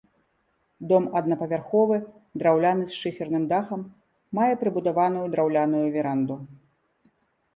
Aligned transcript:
Дом 0.91 1.03
аднапавярховы, 1.19 1.97
драўляны 2.41 2.85
з 2.93 2.97
шыферным 3.01 3.43
дахам, 3.51 3.81
мае 4.39 4.49
прыбудаваную 4.63 5.25
драўляную 5.35 5.83
веранду. 5.97 6.35